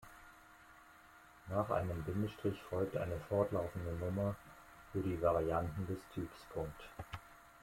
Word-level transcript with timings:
Nach 1.51 1.69
einem 1.69 2.01
Bindestrich 2.01 2.59
folgte 2.63 3.01
eine 3.03 3.19
fortlaufende 3.29 3.91
Nummer 4.03 4.35
für 4.91 5.01
die 5.03 5.21
Varianten 5.21 5.85
des 5.85 5.99
Typs. 6.15 6.47